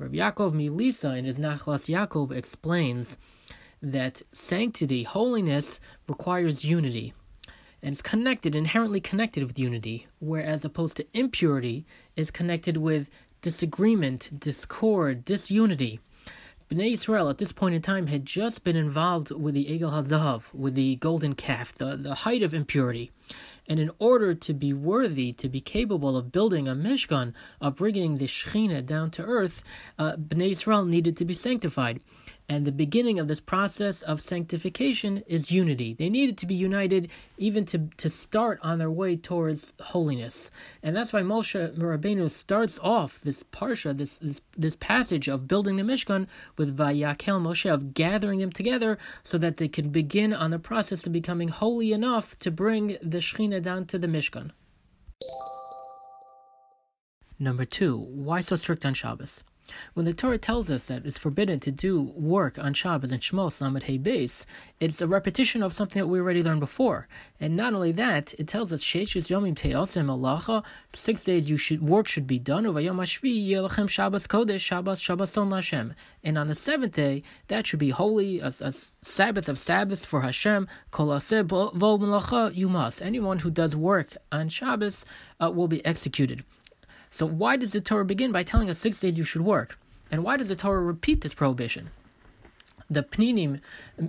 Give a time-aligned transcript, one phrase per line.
[0.00, 3.18] Rabbi Yaakov Milisa in his Nachlas Yaakov explains
[3.82, 7.12] that sanctity, holiness, requires unity.
[7.82, 11.84] And it's connected, inherently connected with unity, whereas opposed to impurity
[12.14, 13.10] is connected with
[13.42, 15.98] disagreement, discord, disunity.
[16.70, 20.52] Bnei Israel at this point in time had just been involved with the Egel Hazahav,
[20.52, 23.10] with the golden calf, the, the height of impurity.
[23.66, 28.18] And in order to be worthy, to be capable of building a Mishkan, of bringing
[28.18, 29.64] the Shekhinah down to earth,
[29.98, 32.00] uh, Bnei Israel needed to be sanctified.
[32.50, 35.92] And the beginning of this process of sanctification is unity.
[35.92, 40.50] They needed to be united even to, to start on their way towards holiness.
[40.82, 45.76] And that's why Moshe Rabbeinu starts off this parsha, this, this, this passage of building
[45.76, 50.50] the Mishkan with Vayakel Moshe, of gathering them together so that they can begin on
[50.50, 54.52] the process of becoming holy enough to bring the Shekhinah down to the Mishkan.
[57.38, 59.44] Number two, why so strict on Shabbos?
[59.94, 63.60] When the Torah tells us that it's forbidden to do work on Shabbos and Shmos
[63.60, 64.46] Lamed Hey Beis,
[64.80, 67.08] it's a repetition of something that we already learned before.
[67.40, 71.82] And not only that, it tells us Sheishis Yomim Teosem Alacha, six days you should
[71.82, 72.64] work should be done.
[72.64, 75.94] Uvayom Hashvi Yelachem Shabbos Kodesh Shabbos Shabbason Lashem.
[76.24, 80.20] And on the seventh day, that should be holy, a, a Sabbath of Sabbaths for
[80.20, 80.68] Hashem.
[80.90, 83.02] Kol Vo Melacha you must.
[83.02, 85.04] Anyone who does work on Shabbos
[85.40, 86.44] uh, will be executed.
[87.10, 89.78] So why does the Torah begin by telling us six days you should work?
[90.10, 91.90] And why does the Torah repeat this prohibition?
[92.90, 93.60] The Pninim,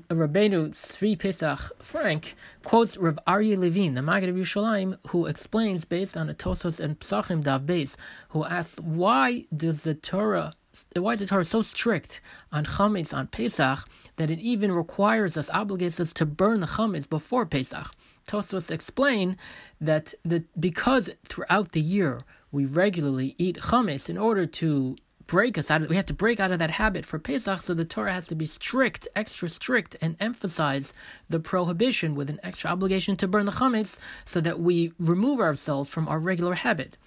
[0.10, 6.16] Rabbeinu Tzvi Pesach Frank, quotes Rav Aryeh Levine, the Maggid of Yerushalayim, who explains based
[6.16, 7.96] on a Tosfos and Psachim Dav Beis,
[8.30, 10.54] who asks why does the Torah
[10.96, 13.80] why is the Torah so strict on chametz on Pesach
[14.16, 17.92] that it even requires us, obligates us to burn the chametz before Pesach?
[18.28, 19.36] Tosfos explain
[19.82, 22.22] that the, because throughout the year
[22.52, 24.96] we regularly eat chametz in order to
[25.28, 27.74] break us out of we have to break out of that habit for Pesach, so
[27.74, 30.94] the Torah has to be strict, extra strict, and emphasize
[31.30, 35.90] the prohibition with an extra obligation to burn the chametz, so that we remove ourselves
[35.90, 36.98] from our regular habit.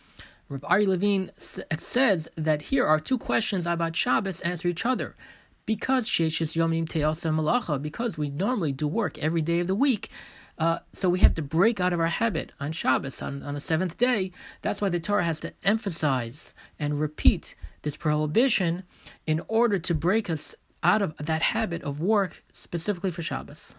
[0.48, 5.16] Rav Ari Levine says that here are two questions about Shabbos answer each other.
[5.64, 10.10] Because Sheshis Yomim Teasa Malacha, because we normally do work every day of the week,
[10.58, 13.60] uh, so we have to break out of our habit on Shabbos, on, on the
[13.60, 14.32] seventh day.
[14.60, 18.84] That's why the Torah has to emphasize and repeat this prohibition
[19.26, 23.74] in order to break us out of that habit of work specifically for Shabbos.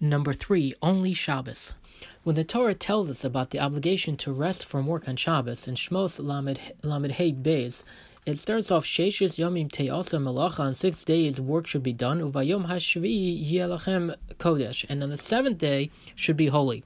[0.00, 1.74] Number three, only Shabbos.
[2.22, 5.74] When the Torah tells us about the obligation to rest from work on Shabbos in
[5.74, 7.84] Shmos Lamed, Lamed Hey Beis,
[8.26, 10.60] it starts off Sheshis Yomim Te'asa Malacha.
[10.60, 12.20] On six days, work should be done.
[12.20, 14.84] Uvayom Hashvi Yelachem Kodesh.
[14.88, 16.84] And on the seventh day should be holy.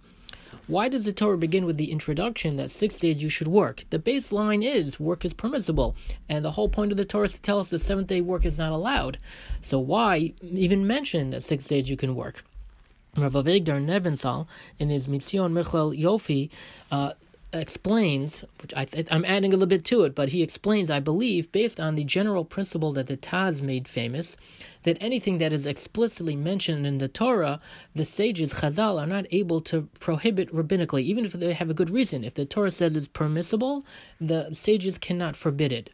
[0.67, 3.85] Why does the Torah begin with the introduction that six days you should work?
[3.91, 5.95] The baseline is work is permissible,
[6.29, 8.47] and the whole point of the Torah is to tell us the seventh day work
[8.47, 9.19] is not allowed.
[9.61, 12.45] So why even mention that six days you can work?
[13.17, 14.47] Rav Avigdor Nebenzahl,
[14.79, 16.51] in his Mitzion Michlal Yofi,
[16.91, 17.13] uh,
[17.61, 21.51] explains, which I i'm adding a little bit to it, but he explains, I believe,
[21.53, 24.37] based on the general principle that the Taz made famous,
[24.83, 27.61] that anything that is explicitly mentioned in the Torah,
[27.95, 31.91] the sages, Chazal, are not able to prohibit rabbinically, even if they have a good
[31.91, 32.25] reason.
[32.25, 33.87] If the Torah says it's permissible,
[34.21, 35.91] the sages cannot forbid it.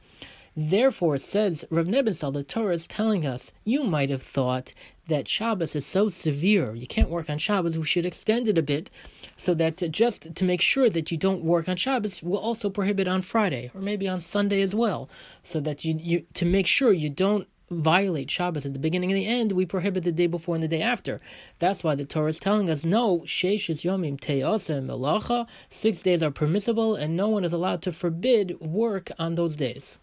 [0.57, 4.75] Therefore, says Rav Nebenzahl, the Torah is telling us, you might have thought
[5.07, 8.63] that Shabbos is so severe, you can't work on Shabbos, we should extend it a
[8.63, 8.91] bit
[9.37, 13.07] so that just to make sure that you don't work on Shabbos, we'll also prohibit
[13.07, 15.09] on Friday or maybe on Sunday as well,
[15.45, 19.21] so that you, you to make sure you don't violate Shabbos at the beginning and
[19.21, 21.21] the end, we prohibit the day before and the day after.
[21.61, 26.33] That's why the Torah is telling us no, Sheish is Yomim Melacha, six days are
[26.33, 30.01] permissible, and no one is allowed to forbid work on those days.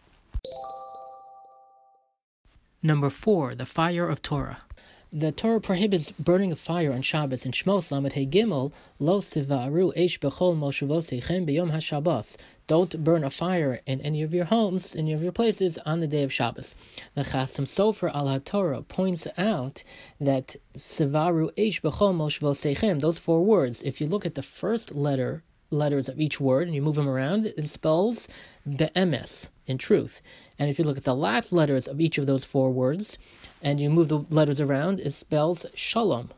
[2.84, 4.63] Number four, the fire of Torah.
[5.12, 9.95] The Torah prohibits burning a fire on Shabbos in Shmos Lamed Hey Gimel Lo Sivaru
[9.98, 12.36] Eish Bechol Moshevoseichem Beyom HaShabbos
[12.68, 16.07] don't burn a fire in any of your homes, any of your places on the
[16.07, 16.75] day of Shabbos.
[17.16, 19.83] The Chasam Sofer al Torah points out
[20.19, 26.10] that Sevaru Eish B'chol those four words, if you look at the first letter letters
[26.10, 28.28] of each word and you move them around, it spells
[28.69, 30.22] be'emes, in truth.
[30.58, 33.19] And if you look at the last letters of each of those four words
[33.62, 36.31] and you move the letters around, it spells shalom,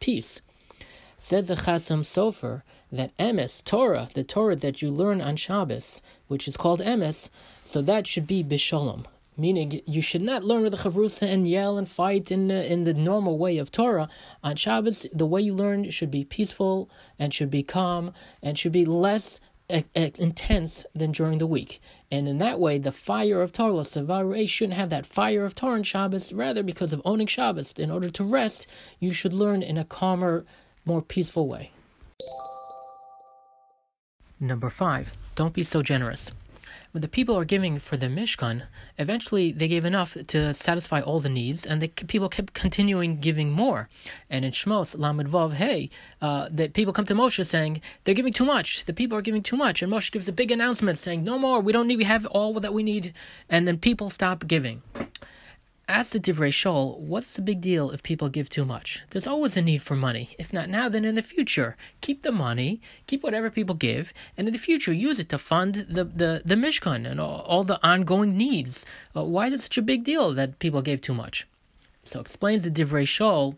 [0.00, 0.42] peace.
[1.16, 2.62] Says the Chasam Sofer
[2.92, 7.30] that emes, Torah, the Torah that you learn on Shabbos, which is called emes,
[7.62, 9.06] so that should be bishalom.
[9.36, 12.84] Meaning, you should not learn with the chavrusa and yell and fight in the, in
[12.84, 14.08] the normal way of Torah.
[14.44, 16.88] On Shabbos, the way you learn should be peaceful
[17.18, 18.12] and should be calm
[18.42, 21.80] and should be less intense than during the week.
[22.10, 25.74] And in that way, the fire of Torah, Savarei, shouldn't have that fire of Torah
[25.74, 26.32] on Shabbos.
[26.32, 28.66] Rather, because of owning Shabbos, in order to rest,
[28.98, 30.44] you should learn in a calmer,
[30.84, 31.70] more peaceful way.
[34.38, 36.30] Number five, don't be so generous
[36.94, 38.62] when the people are giving for the Mishkan,
[38.98, 43.50] eventually they gave enough to satisfy all the needs, and the people kept continuing giving
[43.50, 43.88] more.
[44.30, 45.90] And in Shmos, Lamed Vav, hey,
[46.22, 48.84] uh, that people come to Moshe saying they're giving too much.
[48.84, 51.60] The people are giving too much, and Moshe gives a big announcement saying, "No more.
[51.60, 51.96] We don't need.
[51.96, 53.12] We have all that we need."
[53.50, 54.82] And then people stop giving.
[55.86, 59.02] Ask the Divrei Shaul, what's the big deal if people give too much?
[59.10, 60.30] There's always a need for money.
[60.38, 61.76] If not now, then in the future.
[62.00, 65.74] Keep the money, keep whatever people give, and in the future use it to fund
[65.74, 68.86] the, the, the Mishkan and all, all the ongoing needs.
[69.14, 71.46] Uh, why is it such a big deal that people gave too much?
[72.02, 73.56] So explains the Divrei Shaul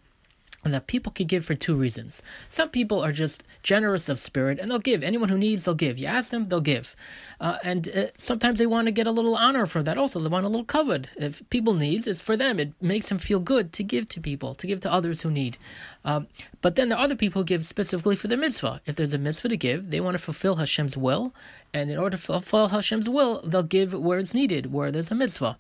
[0.66, 2.20] and that people can give for two reasons.
[2.48, 5.04] Some people are just generous of spirit and they'll give.
[5.04, 5.96] Anyone who needs, they'll give.
[5.96, 6.96] You ask them, they'll give.
[7.40, 10.18] Uh, and uh, sometimes they want to get a little honor for that also.
[10.18, 11.08] They want a little covered.
[11.16, 12.58] If people needs, it's for them.
[12.58, 15.56] It makes them feel good to give to people, to give to others who need.
[16.04, 16.26] Um,
[16.62, 18.80] but then there are other people who give specifically for the mitzvah.
[18.86, 21.32] If there's a mitzvah to give, they want to fulfill Hashem's will.
[21.72, 25.14] And in order to fulfill Hashem's will, they'll give where it's needed, where there's a
[25.14, 25.58] mitzvah.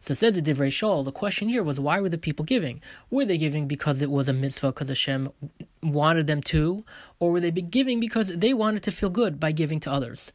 [0.00, 2.80] So says the Divrei Shaul, the question here was why were the people giving?
[3.10, 5.30] Were they giving because it was a mitzvah, because Hashem
[5.82, 6.84] wanted them to,
[7.18, 10.32] or were they giving because they wanted to feel good by giving to others?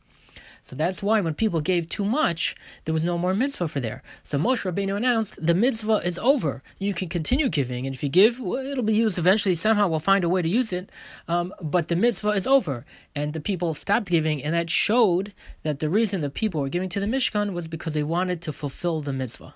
[0.61, 2.55] So that's why when people gave too much,
[2.85, 4.03] there was no more mitzvah for there.
[4.23, 6.61] So Moshe Rabbeinu announced the mitzvah is over.
[6.77, 9.55] You can continue giving, and if you give, well, it'll be used eventually.
[9.55, 10.89] Somehow we'll find a way to use it.
[11.27, 12.85] Um, but the mitzvah is over,
[13.15, 16.89] and the people stopped giving, and that showed that the reason the people were giving
[16.89, 19.55] to the Mishkan was because they wanted to fulfill the mitzvah.